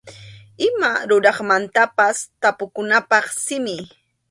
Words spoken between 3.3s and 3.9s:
simi.